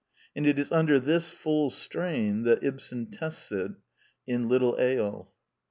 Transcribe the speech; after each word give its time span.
And 0.35 0.47
it 0.47 0.57
is 0.57 0.71
under 0.71 0.99
this 0.99 1.29
full 1.29 1.69
strain 1.69 2.41
that 2.41 2.63
Ibsen 2.63 3.11
tests 3.11 3.51
it 3.51 3.73
in 4.25 4.49
Little 4.49 4.73
Eyolf. 4.77 5.27